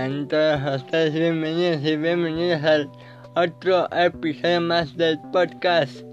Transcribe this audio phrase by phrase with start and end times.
[0.00, 2.90] Sean todos ustedes bienvenidos y bienvenidos al
[3.36, 6.04] otro episodio más del podcast.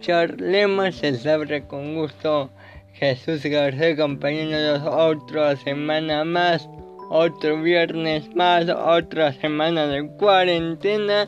[0.00, 2.50] Charlemos sobre con gusto.
[2.92, 6.68] Jesús García acompañándonos otra semana más,
[7.08, 11.26] otro viernes más, otra semana de cuarentena.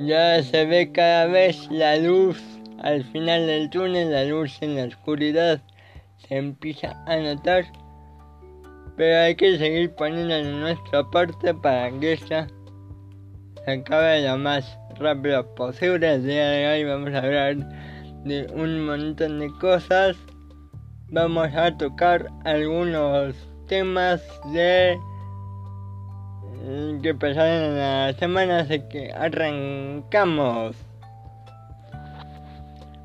[0.00, 2.42] Ya se ve cada vez la luz
[2.80, 5.60] al final del túnel, la luz en la oscuridad
[6.26, 7.64] se empieza a notar
[8.96, 12.46] pero hay que seguir poniendo en nuestra parte para que esto
[13.64, 16.14] se acabe lo más rápido posible.
[16.14, 17.56] El día de hoy vamos a hablar
[18.24, 20.16] de un montón de cosas.
[21.08, 23.34] Vamos a tocar algunos
[23.66, 24.98] temas de
[27.02, 30.76] que pasaron en la semana, así que arrancamos.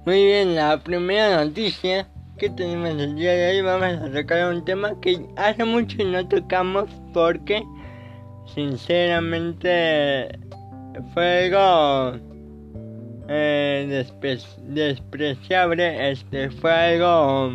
[0.06, 4.64] Muy bien, la primera noticia que tenemos el día de hoy vamos a tocar un
[4.64, 7.64] tema que hace mucho no tocamos porque
[8.54, 10.38] sinceramente
[11.14, 12.20] fue algo
[13.28, 14.04] eh,
[14.68, 17.52] despreciable este fue algo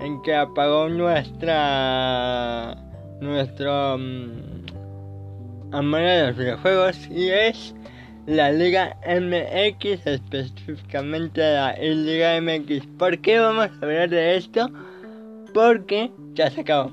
[0.00, 2.76] en que apagó nuestra
[3.20, 4.32] nuestro um,
[5.70, 7.76] a los videojuegos y es
[8.26, 12.86] la Liga MX, específicamente la Liga MX.
[12.98, 14.70] ¿Por qué vamos a hablar de esto?
[15.52, 16.90] Porque ya se acabó.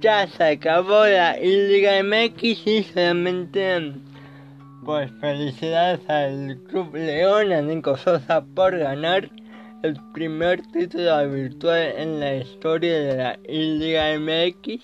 [0.00, 3.94] Ya se acabó la Liga MX y solamente
[4.84, 9.28] pues felicidades al Club León, a Nico Sosa por ganar
[9.82, 14.82] el primer título virtual en la historia de la Liga MX.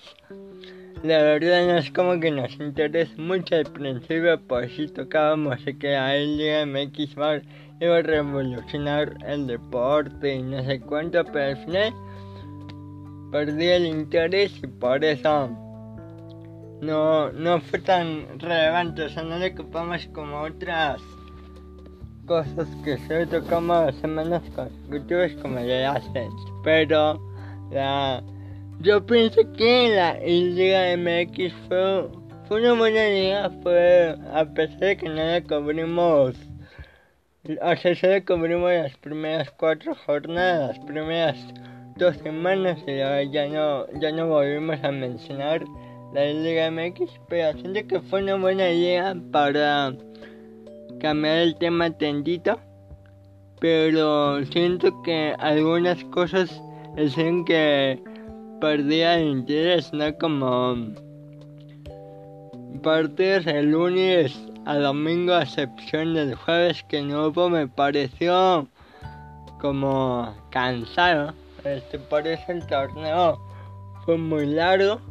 [1.03, 5.91] La verdad no es como que nos interesa mucho al principio, pues si tocábamos que
[5.91, 7.17] la Liga MX
[7.81, 11.93] iba a revolucionar el deporte y no sé cuánto, pero al final
[13.33, 15.49] perdí el interés y por eso
[16.81, 21.01] no, no fue tan relevante, o sea, no le ocupamos como otras
[22.25, 26.29] cosas que se tocamos semanas consecutivas como le hacen,
[26.63, 27.21] pero
[27.71, 28.23] la
[28.79, 32.07] yo pienso que la Liga MX fue,
[32.47, 36.35] fue una buena liga, fue a pesar de que no la cubrimos,
[37.61, 41.37] o sea, solo cubrimos las primeras cuatro jornadas, las primeras
[41.97, 42.97] dos semanas y
[43.31, 45.63] ya no, ya no volvimos a mencionar
[46.13, 49.93] la Liga MX, pero siento que fue una buena liga para
[50.99, 52.59] cambiar el tema tendito,
[53.59, 56.61] pero siento que algunas cosas
[56.97, 58.01] hacen que
[58.63, 60.17] perdía el interés, ¿no?
[60.17, 60.77] Como
[62.81, 68.65] partidos el lunes a domingo, a excepción del jueves que no hubo, me pareció
[69.59, 71.33] como cansado.
[71.65, 73.37] Este, por eso el torneo
[74.05, 75.01] fue muy largo,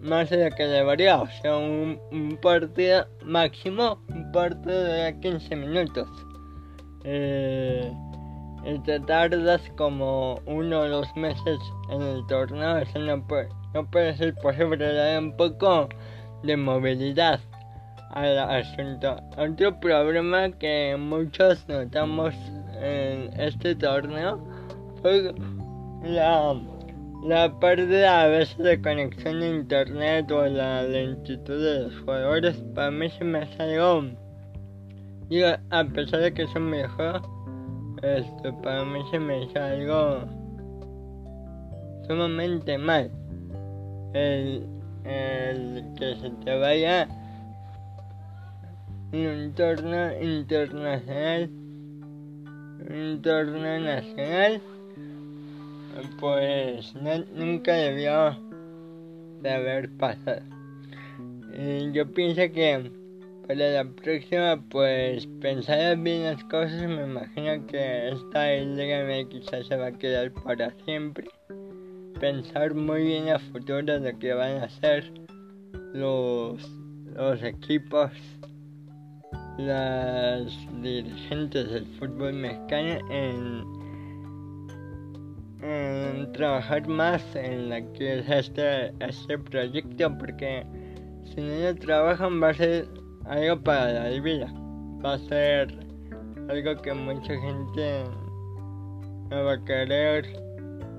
[0.00, 6.08] más de lo que debería, o sea, un, partido máximo, un partido de 15 minutos.
[7.04, 7.92] Eh,
[8.84, 14.16] te tardas como uno o dos meses en el torneo, eso no puede, no puede
[14.16, 15.88] ser posible, dar un poco
[16.42, 17.40] de movilidad
[18.10, 19.16] al asunto.
[19.36, 22.34] Otro problema que muchos notamos
[22.80, 24.42] en este torneo
[25.00, 25.32] fue
[26.02, 26.60] la,
[27.22, 32.56] la pérdida a veces de conexión a internet o la lentitud de los jugadores.
[32.74, 34.10] Para mí se me hace algo,
[35.70, 37.35] a pesar de que un videojuego,
[38.02, 40.20] esto para mí se me hizo algo
[42.06, 43.10] sumamente mal.
[44.14, 44.66] El,
[45.04, 47.08] el que se te vaya
[49.12, 51.50] en un torneo internacional,
[52.90, 54.60] un torneo nacional,
[56.20, 56.94] pues
[57.34, 58.36] nunca debió
[59.42, 60.42] de haber pasado.
[61.58, 62.90] Y yo pienso que
[63.46, 69.76] para la próxima, pues pensar bien las cosas, me imagino que esta Liga MX se
[69.76, 71.28] va a quedar para siempre.
[72.18, 75.12] Pensar muy bien a futuro lo que van a hacer
[75.94, 76.68] los,
[77.14, 78.10] los equipos,
[79.58, 80.52] las
[80.82, 83.64] dirigentes del fútbol mexicano en,
[85.62, 90.66] en trabajar más en la que es este, este proyecto porque
[91.24, 92.88] si no trabajan va a ser
[93.28, 94.52] algo para la vida.
[95.04, 95.78] Va a ser
[96.48, 98.04] algo que mucha gente
[99.30, 100.26] no va a querer,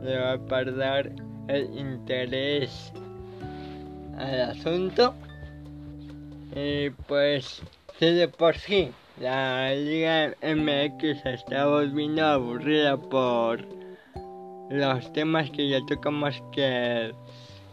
[0.03, 1.13] le va a perder
[1.47, 2.91] el interés
[4.17, 5.13] al asunto.
[6.55, 7.61] Y pues,
[7.99, 13.65] si de por sí la Liga MX está volviendo aburrida por
[14.69, 17.11] los temas que ya tocamos que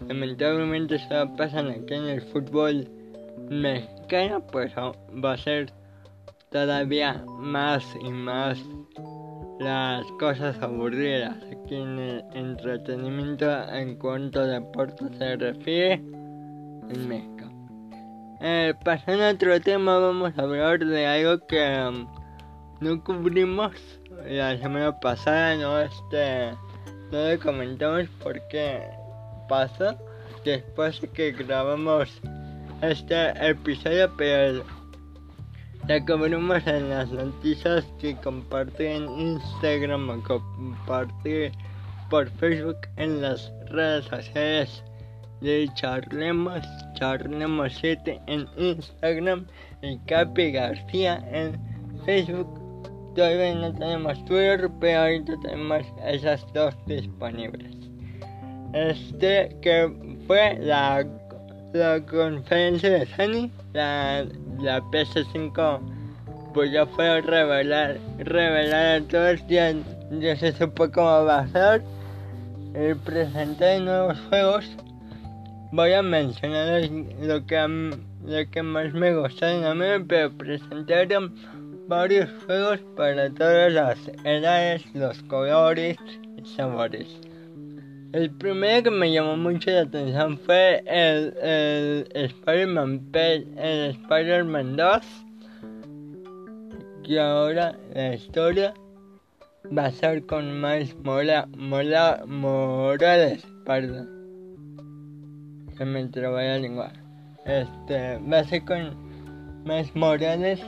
[0.06, 2.88] lamentablemente solo pasan aquí en el fútbol
[3.50, 3.93] mexicano,
[4.52, 5.72] pues va a ser
[6.50, 8.58] todavía más y más
[9.60, 17.48] las cosas aburridas aquí en el entretenimiento en cuanto a deporte se refiere en México.
[18.40, 22.06] Eh, pasando a otro tema, vamos a hablar de algo que um,
[22.80, 23.74] no cubrimos
[24.26, 26.50] la semana pasada, no este,
[27.10, 28.82] no le comentamos porque
[29.48, 29.96] pasó
[30.44, 32.20] después de que grabamos
[32.82, 34.64] este episodio, pero
[35.88, 41.50] la cubrimos en las noticias que compartí en Instagram o compartí
[42.08, 44.82] por Facebook en las redes sociales
[45.40, 46.60] de Charlemos,
[46.94, 49.46] Charlemos 7 en Instagram
[49.82, 51.58] y Capi García en
[52.04, 52.48] Facebook.
[53.14, 57.76] Todavía no tenemos Twitter, pero ahorita tenemos esas dos disponibles.
[58.72, 59.92] Este que
[60.26, 61.06] fue la,
[61.74, 64.24] la conferencia de Sony, la
[64.60, 65.80] la PS5
[66.54, 69.74] pues ya fue revelar, revelar a todos, ya,
[70.12, 71.82] ya se supo cómo va a ser.
[72.74, 74.70] El presentar nuevos juegos.
[75.72, 76.82] Voy a mencionar
[77.20, 81.34] lo que, lo que más me gustaron a mí, pero presentaron
[81.88, 85.96] varios juegos para todas las edades, los colores
[86.36, 87.08] y sabores.
[88.14, 95.00] El primero que me llamó mucho la atención fue el, el Spider-Man el Spider-Man 2.
[97.02, 98.72] Que ahora la historia
[99.76, 101.48] va a ser con Miles Mora,
[102.24, 104.08] Morales, perdón.
[105.76, 106.92] Se me trabó la lengua.
[107.44, 108.94] Este, va a ser con
[109.64, 110.60] Miles Morales.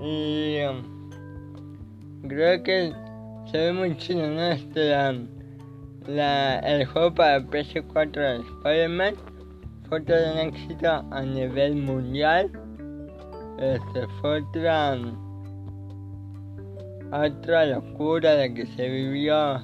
[0.00, 0.82] Y um,
[2.26, 2.92] creo que
[3.48, 4.42] se ve muy chido, ¿no?
[4.50, 5.41] Este, um,
[6.06, 9.14] la, el juego para PS4 de Spider-Man
[9.88, 12.50] fue todo un éxito a nivel mundial.
[13.58, 14.96] Este fue otra,
[17.12, 19.56] otra locura de que se vivió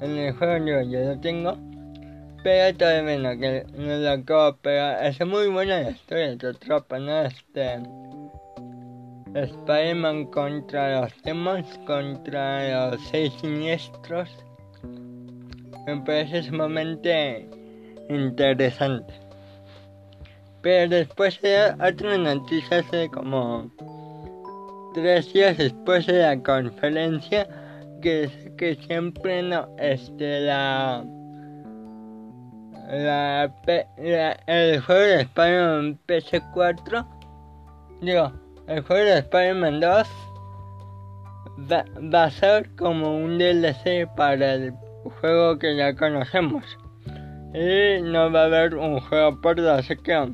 [0.00, 0.64] en el juego.
[0.66, 1.56] Yo, lo tengo,
[2.42, 4.56] pero todavía no, que no lo acabo.
[4.62, 7.22] Pero es muy buena la historia de tropa, ¿no?
[7.22, 7.80] Este.
[9.32, 14.28] Spider-Man contra los demons, contra los seis siniestros
[15.94, 17.48] me parece sumamente
[18.08, 19.12] interesante.
[20.62, 23.70] Pero después de otra noticia hace como
[24.94, 27.48] tres días después de la conferencia
[28.02, 31.04] que que siempre no este la
[32.88, 33.52] la,
[34.46, 37.06] el juego de Spider-Man PS4
[38.00, 38.32] digo
[38.66, 40.08] el juego de Spider-Man 2
[41.70, 44.74] va, va a ser como un DLC para el
[45.04, 46.64] juego que ya conocemos.
[47.54, 50.32] Y no va a haber un juego por así que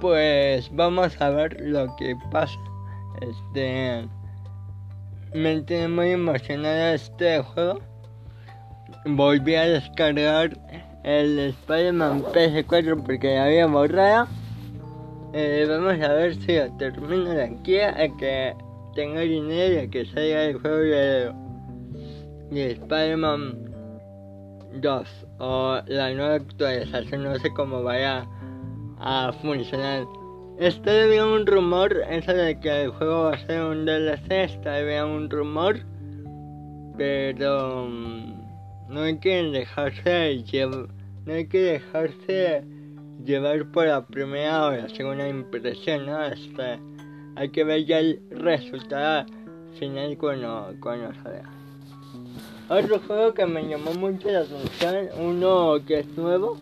[0.00, 2.58] pues vamos a ver lo que pasa.
[3.20, 4.08] Este
[5.34, 7.80] me tiene muy emocionado este juego.
[9.04, 10.56] Volví a descargar
[11.04, 14.28] el Spider-Man PS4 porque ya había borrado.
[15.34, 18.54] Eh, vamos a ver si termino de aquí a que
[18.94, 21.47] tenga dinero y a que salga el juego
[22.50, 23.68] de Spider-Man
[24.80, 28.26] 2 o la nueva actualización, no sé cómo vaya
[28.98, 30.06] a funcionar.
[30.58, 34.60] Está todavía un rumor, eso de que el juego va a ser un DLC, está
[34.62, 35.80] todavía un rumor,
[36.96, 40.88] pero mm, no hay que dejarse llevar,
[41.26, 42.64] no hay que dejarse
[43.24, 46.24] llevar por la primera o la segunda impresión, ¿no?
[46.24, 46.80] Este,
[47.36, 49.26] hay que ver ya el resultado
[49.78, 51.57] final cuando, cuando salga.
[52.70, 56.60] Otro juego que me llamó mucho la atención, uno que es nuevo,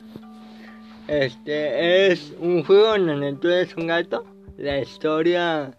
[1.09, 4.25] este es un juego en donde tú eres un gato.
[4.57, 5.77] La historia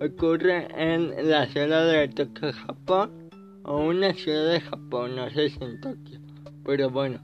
[0.00, 3.10] ocurre en la ciudad de Tokio, Japón,
[3.64, 6.20] o una ciudad de Japón, no sé si en Tokio,
[6.64, 7.18] pero bueno.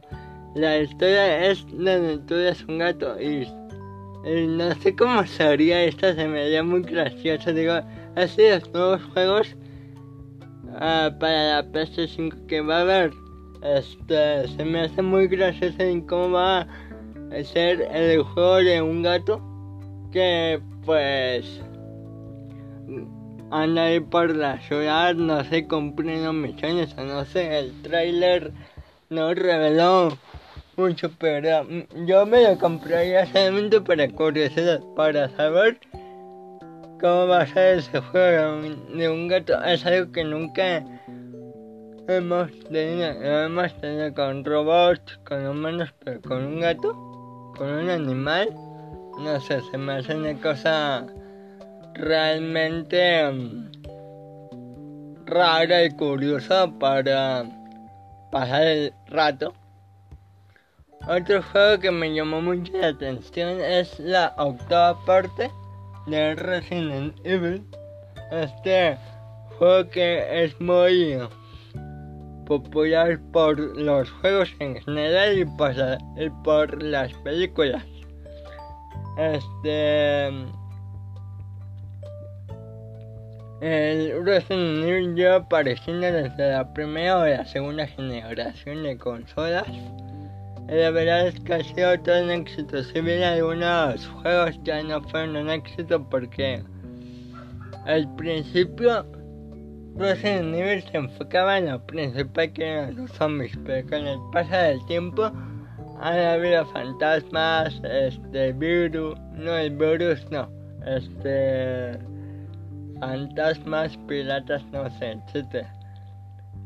[0.55, 3.47] La historia es donde tú eres un gato y,
[4.47, 7.53] no sé cómo sería esta, se me haría muy gracioso.
[7.55, 7.81] Digo,
[8.15, 9.57] así los nuevos juegos
[10.75, 13.13] Ah, para la PS5 que va a haber.
[13.63, 19.03] Este, se me hace muy gracioso en cómo va a ser el juego de un
[19.03, 19.41] gato
[20.11, 21.61] que pues
[23.51, 28.53] anda ahí por la ciudad, no sé, cumpliendo misiones o no sé, el trailer
[29.11, 30.17] no reveló
[30.77, 31.67] mucho, pero
[32.07, 35.79] yo me lo compraría solamente para curiosidad, para saber
[37.03, 38.63] cómo va a ser ese juego.
[38.95, 40.85] De un gato es algo que nunca
[42.07, 43.11] hemos tenido,
[43.45, 46.93] hemos tenido con robots, con humanos, pero con un gato,
[47.57, 48.49] con un animal,
[49.19, 51.05] no sé, se me hace una cosa
[51.95, 53.69] realmente um,
[55.27, 57.45] rara y curiosa para
[58.31, 59.53] pasar el rato.
[61.09, 65.51] Otro juego que me llamó mucho la atención es la octava parte
[66.07, 67.65] de Resident Evil.
[68.31, 68.97] Este
[69.59, 71.19] juego que es muy
[72.47, 75.45] popular por los juegos en general y
[76.43, 77.85] por, las películas.
[79.19, 80.29] Este.
[83.61, 89.67] El Resident Evil lleva apareciendo desde la primera o la segunda generación de consolas.
[90.69, 92.83] La verdad es que ha sido todo un éxito.
[92.83, 96.63] Si bien algunos juegos ya no fueron un éxito porque
[97.85, 99.05] al principio
[99.97, 104.57] Resident Evil se enfocaba en lo principal que eran los zombies, pero con el paso
[104.57, 105.31] del tiempo
[106.01, 110.49] han habido fantasmas, este virus, no el virus no,
[110.87, 111.99] este
[112.99, 115.67] fantasmas, piratas, no sé, etc.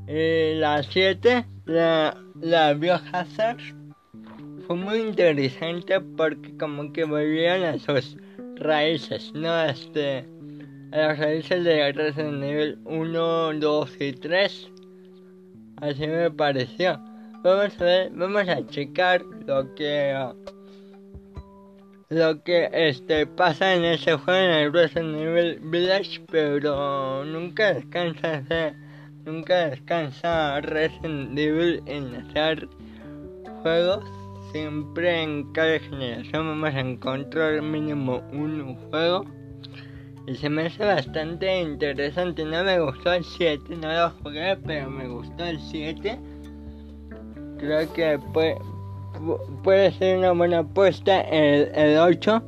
[0.06, 3.58] Y la 7, la, la Biohazard,
[4.66, 8.16] fue muy interesante porque como que volvieron a sus
[8.56, 9.62] raíces, ¿no?
[9.62, 10.24] Este
[10.92, 14.70] a las raíces de Resident Evil 1, 2 y 3.
[15.76, 16.98] Así me pareció.
[17.42, 20.32] Vamos a ver, vamos a checar lo que
[22.08, 28.74] lo que este pasa en ese juego en el Resident Evil Village, pero nunca descansa
[29.24, 32.68] nunca descansa Resident Evil en hacer
[33.62, 34.25] juegos.
[34.56, 39.26] Siempre en cada generación vamos a encontrar mínimo un juego
[40.26, 42.42] y se me hace bastante interesante.
[42.42, 46.18] No me gustó el 7, no lo jugué, pero me gustó el 7.
[47.58, 48.56] Creo que puede,
[49.62, 52.42] puede ser una buena apuesta el, el 8.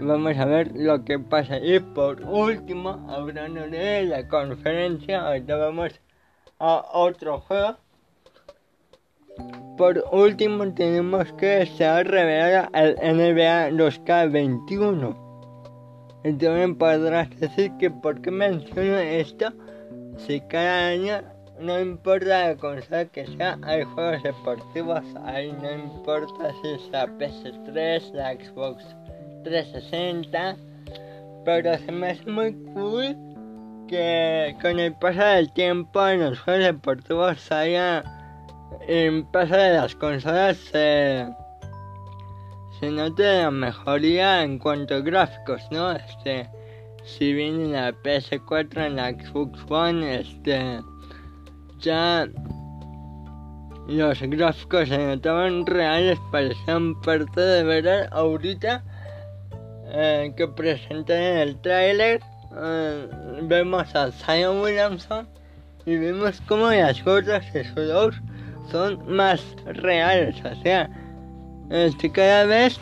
[0.00, 1.58] Vamos a ver lo que pasa.
[1.58, 6.00] Y por último, hablando de la conferencia, ahorita vamos
[6.58, 7.76] a otro juego.
[9.78, 15.16] Por último, tenemos que se revelado el NBA 2K21
[16.24, 19.52] y también podrás decir que por qué menciono esto
[20.16, 21.22] si cada año
[21.60, 27.06] no importa la consola que sea, hay juegos deportivos, ahí no importa si es la
[27.06, 28.84] PS3, la Xbox
[29.44, 30.56] 360,
[31.44, 33.16] pero se me hace muy cool
[33.88, 38.04] que con el paso del tiempo en los juegos deportivos haya,
[38.86, 41.26] en paso de las consolas, se
[42.80, 45.90] se nota la mejoría en cuanto a gráficos, ¿no?
[45.92, 46.48] Este,
[47.04, 50.80] si bien en la PS4, en la Xbox One, este,
[51.80, 52.28] ya
[53.88, 58.08] los gráficos se notaban reales, parecían parte de verdad.
[58.12, 58.84] Ahorita
[59.86, 62.20] eh, que presenté en el trailer,
[62.56, 63.08] eh,
[63.42, 65.28] vemos a Zion Williamson
[65.84, 68.14] y vemos como las gotas de sudor
[68.70, 70.90] son más reales, o sea,
[71.70, 72.78] este, cada vez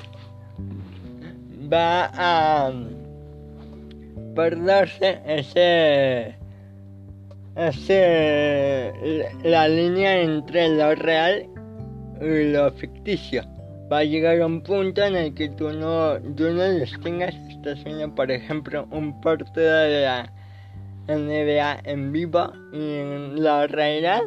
[1.72, 2.72] va a
[4.34, 6.36] perderse ese,
[7.56, 8.92] ese
[9.42, 11.46] la línea entre lo real
[12.20, 13.42] y lo ficticio.
[13.90, 17.84] Va a llegar un punto en el que tú no, tú no distingas si estás
[17.84, 20.32] viendo, por ejemplo, un partido de la
[21.08, 24.22] NBA en vivo y en la realidad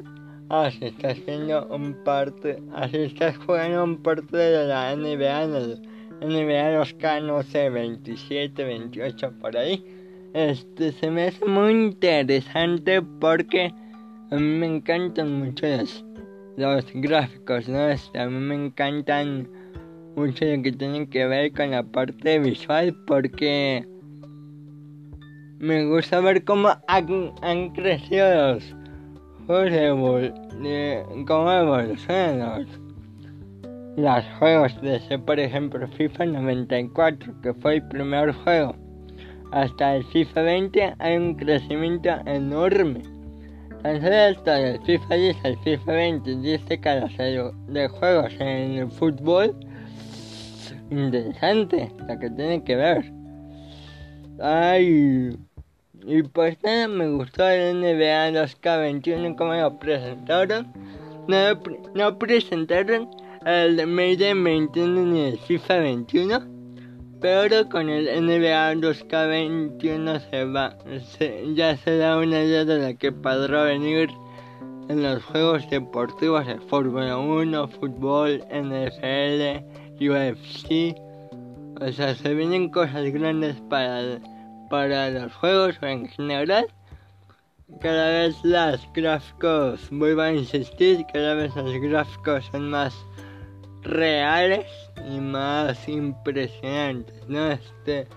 [0.49, 5.79] Así está haciendo un parte, así estás jugando un parte de la NBA en el
[6.21, 9.85] NBA 2K, no sé, 27, 28 por ahí.
[10.33, 13.71] Este se me hace muy interesante porque
[14.31, 16.03] a mí me encantan mucho los,
[16.57, 17.87] los gráficos, ¿no?
[17.87, 19.47] Este, a mí me encantan
[20.15, 23.87] mucho lo que tienen que ver con la parte visual porque
[25.59, 28.78] me gusta ver cómo han, han crecido los
[29.49, 29.71] juegos
[30.61, 32.67] de, cómo evolucionan
[33.97, 38.75] los, juegos desde por ejemplo FIFA 94 que fue el primer juego.
[39.51, 43.01] Hasta el FIFA 20 hay un crecimiento enorme.
[43.81, 48.73] Tan solo hasta del FIFA 10 al FIFA 20 dice cada serie de juegos en
[48.73, 49.55] el fútbol
[50.91, 53.11] interesante lo que tiene que ver.
[54.39, 55.35] Ay
[56.05, 60.71] y pues nada, me gustó el NBA 2K21 como lo presentaron.
[61.27, 61.37] No,
[61.93, 63.09] no presentaron
[63.45, 66.59] el Maiden 21 ni el FIFA 21.
[67.21, 70.77] Pero con el NBA 2K21 se va,
[71.53, 74.09] ya se da una idea de lo que podrá venir
[74.87, 79.63] en los juegos deportivos de Fórmula 1, fútbol, NFL,
[80.01, 80.95] UFC.
[81.81, 84.19] O sea, se vienen cosas grandes para,
[84.69, 86.67] para los juegos en general.
[87.81, 92.95] Cada vez los gráficos, vuelvo a insistir, cada vez los gráficos son más
[93.83, 94.65] reales
[95.07, 97.51] y más impresionantes, ¿no?
[97.51, 98.07] Este,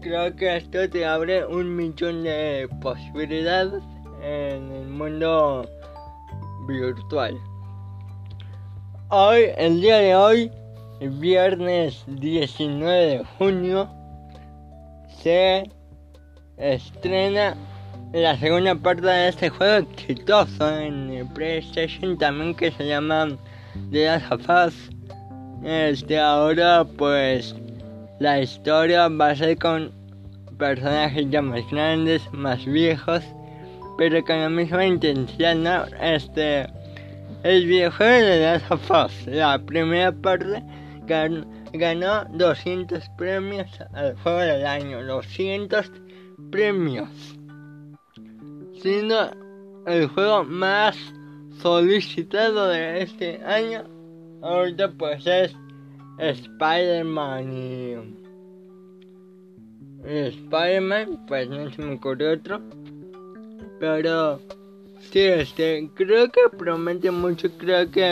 [0.00, 3.82] creo que esto te abre un millón de posibilidades
[4.22, 5.68] en el mundo
[6.66, 7.38] virtual.
[9.08, 10.50] Hoy, el día de hoy,
[11.00, 13.88] viernes 19 de junio,
[16.56, 17.56] estrena
[18.12, 23.28] la segunda parte de este juego exitoso en el PlayStation también que se llama
[23.90, 24.90] The Last of Us.
[25.64, 27.54] Este ahora pues
[28.20, 29.92] la historia va a ser con
[30.58, 33.22] personajes ya más grandes, más viejos
[33.96, 35.84] pero con la misma intensidad, ¿no?
[36.00, 36.66] Este,
[37.42, 40.62] el videojuego de Last of Us, la primera parte,
[41.76, 45.90] ganó 200 premios al juego del año, 200
[46.50, 47.08] premios,
[48.80, 49.30] siendo
[49.86, 50.96] el juego más
[51.60, 53.84] solicitado de este año.
[54.42, 55.56] Ahorita pues es
[56.18, 58.16] Spider-Man.
[60.04, 62.60] Spider-Man, pues no se me ocurrió otro.
[63.80, 64.40] Pero
[65.10, 68.04] sí, este, creo que promete mucho, creo que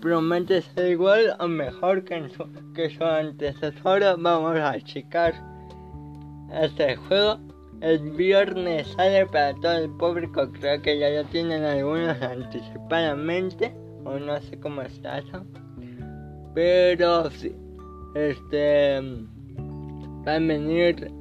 [0.00, 4.02] promete ser igual o mejor que, su, que su antecesor.
[4.18, 5.34] Vamos a checar
[6.62, 7.38] este juego.
[7.80, 13.74] El viernes sale para todo el público, creo que ya lo tienen algunos anticipadamente,
[14.04, 15.44] o no sé cómo está eso.
[16.54, 17.54] Pero sí,
[18.14, 18.98] este,
[20.26, 21.12] va a venir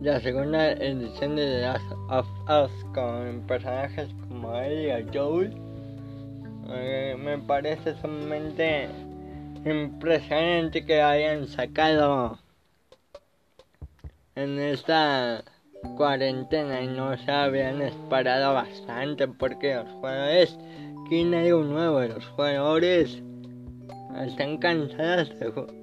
[0.00, 5.54] la segunda edición de The Last of Us con personajes como Ellie y Joel
[6.72, 8.88] eh, me parece sumamente
[9.64, 12.38] impresionante que hayan sacado
[14.34, 15.44] en esta
[15.96, 20.58] cuarentena y no se habían esperado bastante porque los jugadores
[21.08, 23.22] quieren algo nuevo los jugadores
[24.18, 25.32] están cansados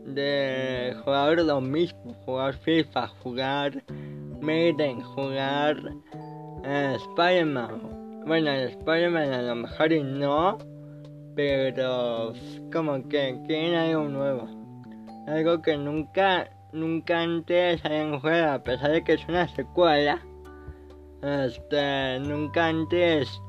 [0.06, 3.84] de, jugar lo mismo, jugar FIFA, jugar
[4.42, 5.78] Maiden, jugar
[6.64, 8.24] eh, Spider-Man.
[8.26, 10.58] Bueno, Spider-Man a lo mejor y no,
[11.38, 12.34] pero
[12.74, 14.50] como que quieren algo nuevo.
[15.28, 20.20] Algo que nunca, nunca antes hayan jugado, a pesar de que es una secuela.
[21.22, 23.42] Este, nunca antes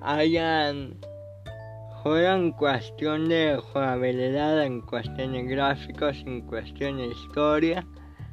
[0.00, 0.96] hayan
[2.02, 7.86] Juega en cuestión de jugabilidad, en cuestión de gráficos, en cuestión de historia.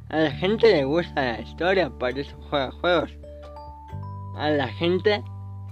[0.08, 3.12] A la gente le gusta la historia, por eso juega juegos.
[4.34, 5.22] A la gente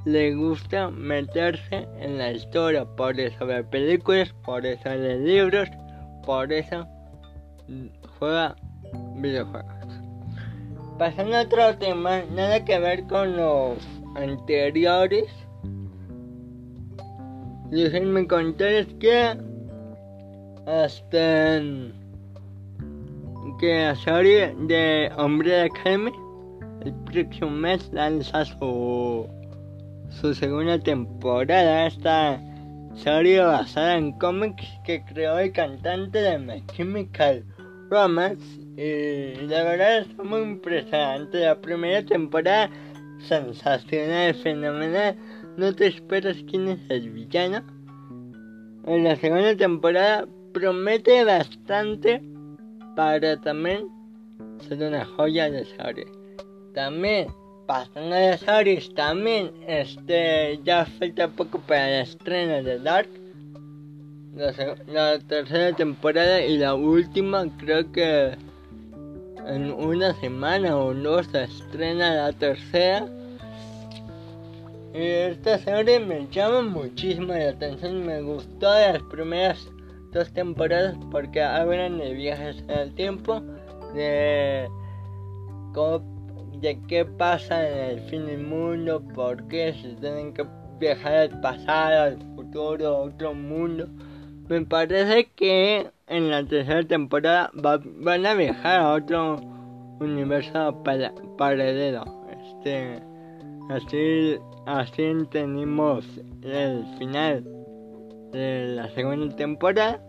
[0.09, 5.69] le gusta meterse en la historia, por eso ve películas, por eso lee libros,
[6.25, 6.87] por eso
[8.19, 8.57] juega
[9.17, 9.89] videojuegos.
[10.99, 13.77] Pasando a otro tema, nada que ver con los
[14.17, 15.29] anteriores
[17.71, 19.37] déjenme contarles que
[20.67, 21.61] hasta
[23.61, 26.13] que la serie de Hombre de Academy
[26.85, 29.29] el próximo mes lanza su,
[30.11, 31.87] su segunda temporada.
[31.87, 32.41] Esta
[32.95, 37.45] serie basada en cómics que creó el cantante de My Chemical
[37.91, 38.61] Romance.
[38.77, 41.41] Y la verdad es muy impresionante.
[41.41, 42.71] La primera temporada
[43.19, 45.17] sensacional, fenomenal
[45.57, 47.65] no te esperas quién es el villano.
[48.87, 52.23] En la segunda temporada promete bastante
[52.97, 53.89] para también
[54.61, 56.07] ser una joya de serie.
[56.75, 57.29] También,
[57.69, 63.11] pasando de series, también este ya falta poco para el estreno de Dark.
[64.87, 68.37] La, tercera temporada y la última creo que
[69.47, 73.07] en una semana o dos se estrena la tercera
[74.95, 79.69] esta serie me llama muchísimo la atención, me gustó las primeras
[80.13, 83.43] dos temporadas porque hablan de viajes en el tiempo,
[83.95, 84.69] de,
[86.61, 90.45] de qué pasa en el fin del mundo, por qué se tienen que
[90.79, 93.87] viajar al pasado, al futuro, a otro mundo.
[94.49, 99.37] Me parece que en la tercera temporada van a viajar a otro
[100.01, 100.83] universo
[101.37, 102.05] paralelo.
[102.31, 103.03] Este,
[103.71, 106.05] así así tenemos
[106.43, 107.45] el final
[108.33, 110.01] de la segunda temporada.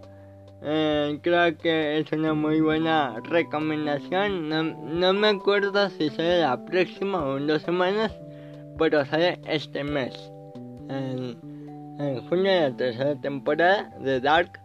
[0.61, 4.49] Eh, creo que es una muy buena recomendación.
[4.49, 8.11] No, me acuerdo si sale la próxima o en dos semanas.
[8.77, 10.13] pero sale este mes.
[10.89, 11.37] En,
[12.29, 14.59] junio de la tercera temporada de Dark.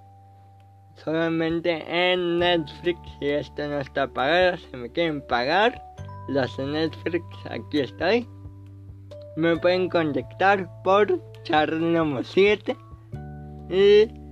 [0.97, 2.99] Solamente en Netflix.
[3.19, 5.83] Si esto no está pagado, si me quieren pagar,
[6.29, 8.29] los de Netflix, aquí estoy.
[9.37, 12.77] Me pueden contactar por Charlamo 7.
[13.71, 14.24] Y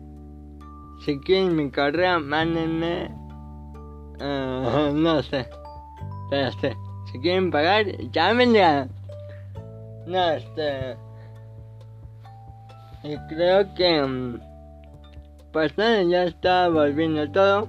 [1.04, 3.10] si quieren mi correo, mándenme.
[4.20, 5.48] Uh, no sé.
[6.30, 6.76] Pero sé.
[7.10, 8.86] Si quieren pagar, llámenle.
[10.06, 10.96] No, este.
[13.02, 14.38] Y creo que.
[15.52, 17.68] Pues nada, ya está volviendo todo.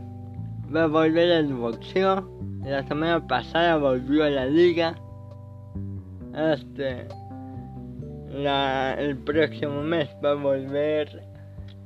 [0.73, 2.29] Va a volver el boxeo.
[2.63, 4.95] La semana pasada volvió a la liga.
[6.35, 7.07] Este.
[8.29, 11.32] La, el próximo mes va a volver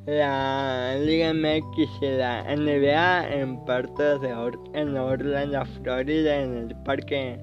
[0.07, 4.29] la Liga MX y la NBA en partidos de
[4.73, 7.37] en Orlando, Florida, en el parque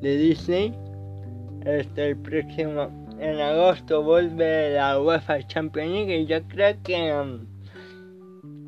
[0.00, 0.72] de Disney.
[1.66, 7.44] Este, el próximo, en agosto vuelve la UEFA Champions League y yo creo que, um,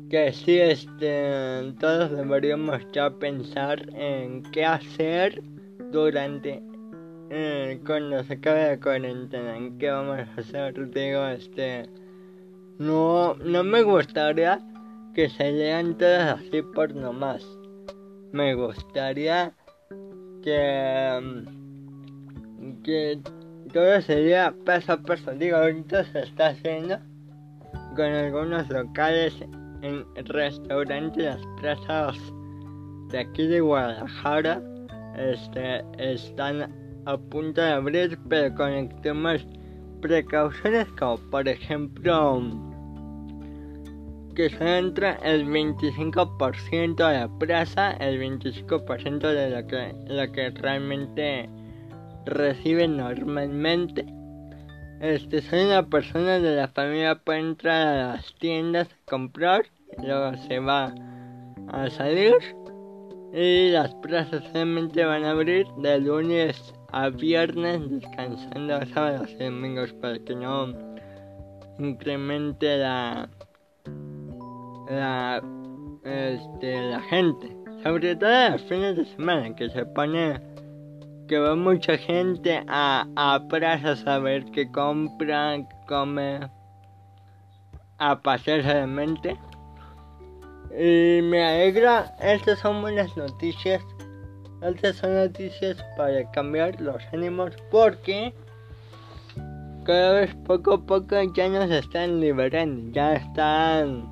[0.09, 5.41] que sí, este, todos deberíamos ya pensar en qué hacer
[5.89, 6.61] durante
[7.29, 11.85] eh, cuando se acabe la cuarentena, en qué vamos a hacer, digo, este
[12.79, 14.59] no, no me gustaría
[15.13, 17.45] que se lean todas así por nomás.
[18.31, 19.53] Me gustaría
[20.41, 23.19] que, mm, que
[23.73, 25.31] todo sería paso a paso.
[25.31, 26.97] Digo, ahorita se está haciendo
[27.95, 29.35] con algunos locales
[29.81, 32.17] en restaurantes, plazas
[33.09, 34.61] de aquí de Guadalajara
[35.17, 36.71] este, están
[37.05, 39.45] a punto de abrir, pero con extremas
[40.01, 42.41] precauciones como por ejemplo
[44.35, 50.49] que se entra el 25% de la plaza, el 25% de lo que, lo que
[50.51, 51.49] realmente
[52.25, 54.05] recibe normalmente.
[55.01, 59.65] Este, soy una persona de la familia puede entrar a las tiendas a comprar,
[60.01, 60.93] luego se va
[61.69, 62.35] a salir
[63.33, 69.93] y las plazas solamente van a abrir de lunes a viernes, descansando sábados y domingos
[69.93, 70.73] para que no
[71.79, 73.29] incremente la
[74.89, 75.41] la,
[76.03, 80.39] este, la gente, sobre todo los fines de semana, que se pone
[81.27, 86.39] que va mucha gente a, a plazas a ver qué compra, qué come,
[87.99, 89.37] a pasearse de mente.
[90.77, 93.81] Y me alegra, estas son buenas noticias.
[94.61, 98.31] Estas son noticias para cambiar los ánimos porque
[99.85, 104.07] cada vez poco a poco ya nos están liberando, ya están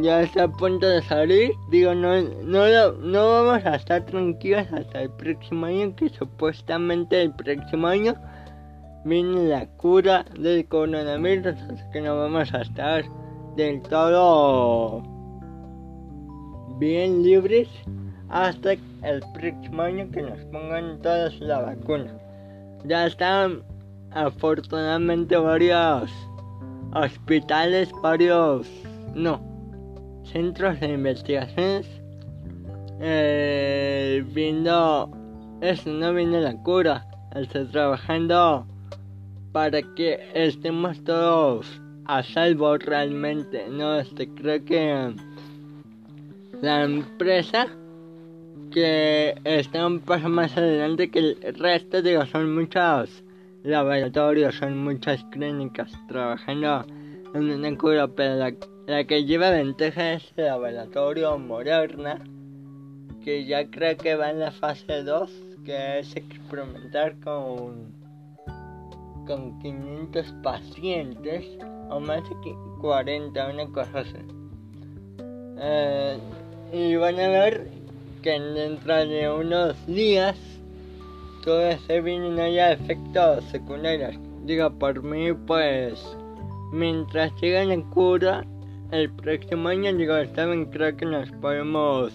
[0.00, 1.52] ya está a punto de salir.
[1.70, 7.34] Digo, no, no, no vamos a estar tranquilos hasta el próximo año, que supuestamente el
[7.34, 8.14] próximo año
[9.04, 13.04] viene la cura del coronavirus, así que no vamos a estar
[13.56, 15.02] del todo
[16.78, 17.68] bien libres
[18.30, 22.12] hasta el próximo año que nos pongan todas la vacuna.
[22.84, 23.62] Ya están
[24.10, 26.10] afortunadamente varios
[26.94, 28.68] hospitales, varios
[29.14, 29.40] no,
[30.24, 31.86] centros de investigaciones.
[33.00, 35.10] Eh, viendo
[35.60, 38.66] eso, no viene la cura, está trabajando
[39.52, 45.14] para que estemos todos a salvo realmente, no, este, creo que
[46.60, 47.68] la empresa
[48.80, 53.22] que está un paso más adelante que el resto, digo, son muchos
[53.62, 56.86] laboratorios, son muchas clínicas trabajando
[57.34, 58.52] en una cura, pero la
[58.88, 62.24] la que lleva ventaja es el laboratorio Moderna,
[63.22, 65.30] que ya creo que va en la fase 2,
[65.62, 67.92] que es experimentar con,
[69.26, 71.44] con 500 pacientes,
[71.90, 74.16] o más de 40, una cosa así.
[75.58, 76.18] Eh,
[76.72, 77.70] y van a ver
[78.22, 80.36] que dentro de unos días
[81.56, 84.16] ese bien no haya efectos secundarios.
[84.44, 86.16] Digo, por mí, pues,
[86.72, 88.44] mientras sigan en cura,
[88.90, 92.12] el próximo año, digo, también creo que nos podemos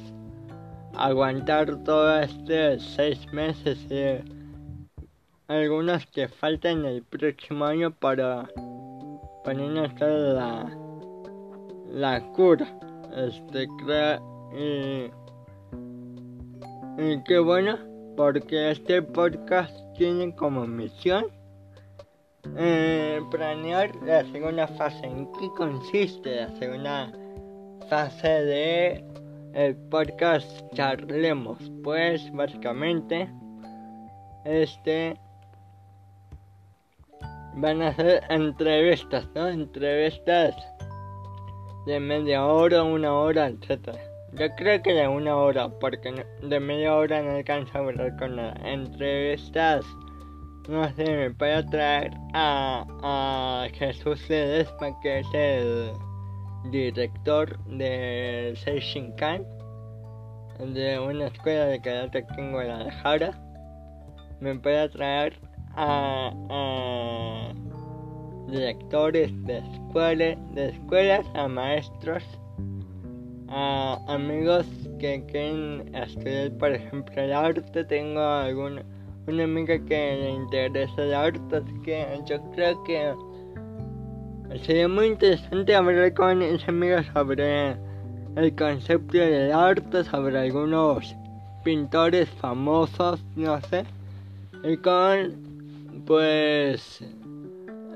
[0.96, 4.24] aguantar todos estos seis meses y
[5.48, 8.48] algunos que faltan el próximo año para
[9.44, 10.78] ponernos toda la,
[11.92, 12.68] la cura.
[13.16, 15.14] Este creo
[16.98, 17.78] y qué bueno
[18.16, 21.26] porque este podcast tiene como misión
[22.58, 25.06] eh, planear la segunda fase.
[25.06, 27.12] ¿En qué consiste la segunda
[27.90, 29.04] fase de
[29.54, 31.58] el podcast Charlemos?
[31.84, 33.30] Pues básicamente
[34.46, 35.18] este
[37.56, 39.48] van a ser entrevistas, ¿no?
[39.48, 40.56] Entrevistas
[41.86, 44.13] de media hora, una hora, etc.
[44.36, 48.36] Yo creo que de una hora, porque de media hora no alcanza a hablar con
[48.36, 48.56] nada.
[48.64, 49.86] Entrevistas,
[50.68, 55.92] no sé, me puede traer a, a Jesús Ledesma, que es el
[56.72, 59.46] director de Seishinkan,
[60.60, 63.40] de una escuela de karate aquí en Guadalajara.
[64.40, 65.40] Me puede traer
[65.76, 67.54] a,
[68.48, 72.24] directores de escuelas, de escuelas, a maestros,
[73.56, 74.66] a amigos
[75.00, 77.84] que quieren estudiar, por ejemplo, el arte.
[77.86, 78.84] Tengo alguna
[79.28, 83.14] una amiga que le interesa el arte, así que yo creo que
[84.64, 87.78] sería muy interesante hablar con esa amiga sobre
[88.36, 91.16] el concepto del arte, sobre algunos
[91.64, 93.86] pintores famosos, no sé,
[94.64, 97.02] y con pues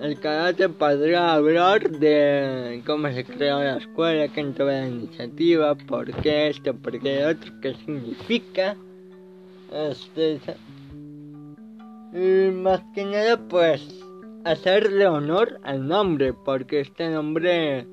[0.02, 6.12] el karate podría hablar de cómo se creó la escuela, quién tuvo la iniciativa, por
[6.22, 8.76] qué esto, por qué otro, qué significa.
[9.72, 10.40] Este,
[12.14, 14.04] y más que nada, pues
[14.46, 17.86] hacerle honor al nombre, porque este nombre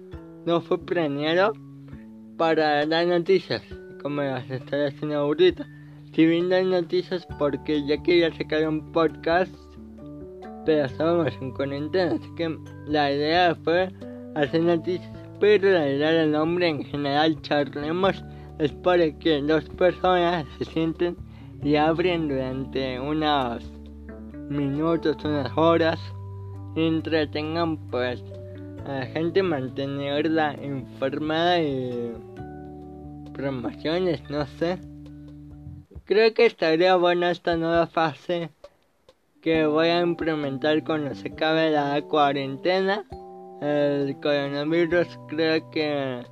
[0.44, 1.54] no fue planeado
[2.36, 3.62] para dar noticias,
[4.02, 5.66] como las estoy haciendo ahorita.
[6.12, 9.52] Si bien dar noticias, porque ya quería sacar un podcast
[10.64, 13.88] pero estábamos en cuarentena, así que la idea fue
[14.34, 18.22] hacer noticias, pero la idea del nombre en general charlemos
[18.58, 21.16] es para que dos personas se sienten
[21.62, 23.64] y abren durante unos
[24.48, 26.00] minutos, unas horas,
[26.76, 28.22] y entretengan pues
[28.86, 32.12] a la gente mantenerla informada y
[33.32, 34.78] promociones, no sé.
[36.04, 38.50] Creo que estaría buena esta nueva fase
[39.44, 43.04] que voy a implementar cuando se acabe la cuarentena.
[43.60, 46.22] El coronavirus creo que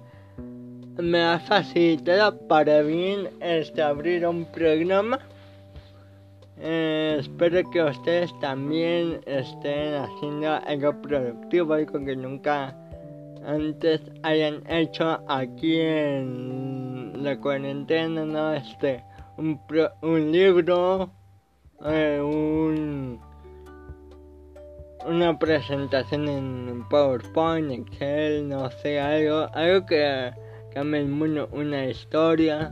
[0.97, 5.19] me ha facilitado para bien este, abrir un programa.
[6.59, 12.75] Eh, espero que ustedes también estén haciendo algo productivo, algo que nunca
[13.45, 18.55] antes hayan hecho aquí en la cuarentena, ¿no?
[18.55, 19.05] Este,
[19.37, 19.61] un,
[20.01, 21.11] un libro
[21.85, 23.21] eh, un,
[25.07, 30.33] una presentación en PowerPoint, Excel, no sé, algo, algo que
[30.73, 32.71] cambie el mundo, una historia,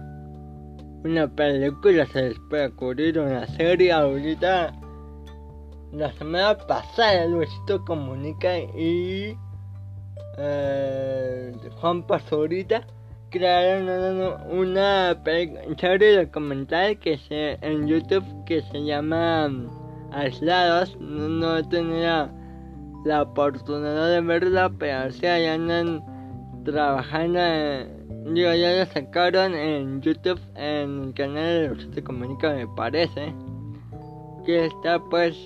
[1.05, 4.73] una película, se les puede ocurrir una serie ahorita.
[5.93, 9.37] La semana pasada Luisito Comunica y
[10.39, 12.87] eh, Juan Pazurita
[13.31, 13.89] crearon
[14.51, 15.17] una,
[15.79, 19.69] serie documental que se en YouTube que se llama mm,
[20.13, 20.97] Aislados.
[21.01, 22.31] No, tenía
[23.05, 26.03] la oportunidad de verla, pero sí ya andan
[26.65, 27.41] trabajando.
[28.33, 33.33] digo, ya la sacaron en YouTube, en el canal de los Comunica, me parece.
[34.45, 35.37] Que está pues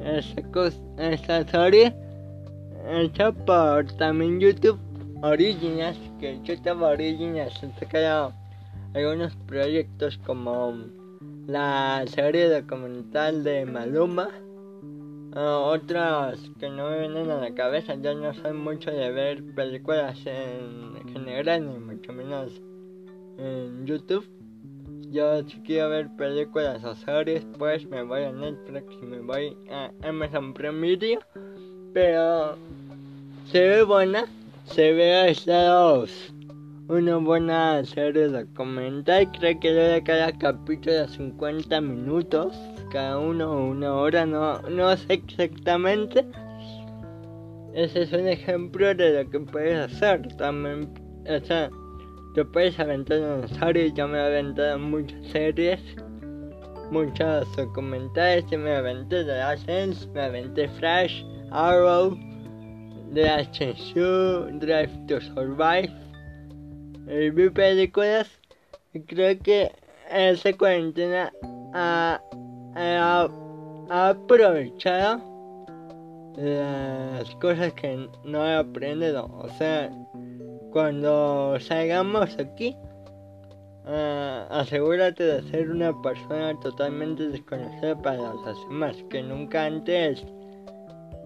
[0.00, 1.94] esa, esa serie
[2.88, 4.78] hecha por también YouTube
[5.22, 8.32] Originals, que yo estaba Originals han sacado
[8.94, 10.74] algunos proyectos como
[11.46, 14.28] la serie documental de Maluma,
[15.34, 19.44] uh, otras que no me vienen a la cabeza, yo no soy mucho de ver
[19.54, 22.60] películas en general, ni mucho menos
[23.38, 24.26] en YouTube.
[25.10, 29.56] Yo si quiero ver películas o series, pues me voy a Netflix y me voy
[29.70, 31.20] a Amazon Prime Video,
[31.92, 32.56] pero
[33.50, 34.26] se ve buena
[34.66, 36.32] se ve aislados.
[36.88, 42.54] Una buena serie documental, creo que de cada capítulo de 50 minutos,
[42.92, 46.24] cada uno una hora, no, no sé exactamente.
[47.74, 50.28] Ese es un ejemplo de lo que puedes hacer.
[50.36, 50.92] También,
[51.28, 51.70] o sea,
[52.34, 55.80] te puedes aventar una serie, yo me he aventado muchas series,
[56.90, 62.16] muchos documentales, me aventé The Ascens, me aventé Flash, Arrow,
[63.12, 65.92] Drive to Drive to Survive.
[67.08, 68.28] Y vi películas
[68.92, 69.70] y creo que
[70.10, 71.32] esa cuarentena
[71.72, 72.20] ha,
[72.74, 73.28] ha,
[74.08, 75.20] aprovechado
[76.36, 79.26] las cosas que no he aprendido.
[79.38, 79.90] O sea,
[80.72, 82.76] cuando salgamos aquí,
[83.86, 90.24] uh, asegúrate de ser una persona totalmente desconocida para los demás, que nunca antes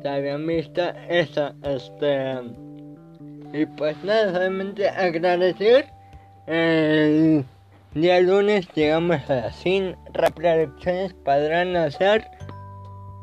[0.03, 2.41] ya habían visto eso, este...
[3.53, 5.87] Y pues nada, solamente agradecer
[6.47, 7.45] el
[7.95, 11.15] día lunes llegamos a las 100 reproducciones.
[11.15, 12.27] Podrán ser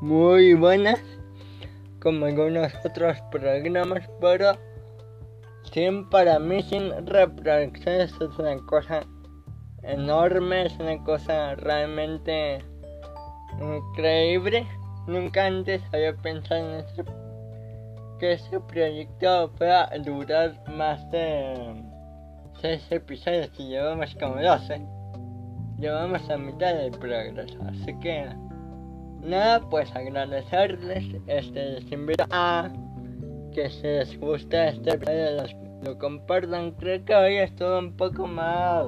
[0.01, 0.99] muy buenas,
[2.01, 4.51] como algunos otros programas, pero
[5.71, 9.01] 100 para mí, 100 reproducciones es una cosa
[9.83, 12.59] enorme, es una cosa realmente
[13.61, 14.67] increíble.
[15.07, 16.85] Nunca antes había pensado en
[18.19, 21.81] que ese proyecto pueda durar más de
[22.59, 24.81] 6 episodios y llevamos como 12.
[25.79, 28.27] Llevamos a mitad del progreso, así que
[29.21, 32.69] nada, pues agradecerles, este, les invito a
[33.53, 35.43] que si les gusta este episodio
[35.83, 36.71] lo compartan.
[36.71, 38.87] Creo que hoy estuvo un poco más,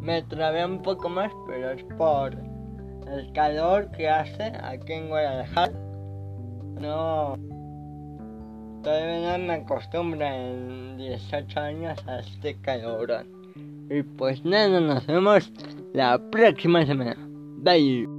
[0.00, 2.53] me trabé un poco más, pero es por
[3.10, 5.72] el calor que hace aquí en Guadalajara.
[6.80, 7.36] No,
[8.82, 13.26] todavía no me acostumbro en 18 años a este calor.
[13.90, 15.52] Y pues nada, nos vemos
[15.92, 17.16] la próxima semana.
[17.58, 18.13] Bye.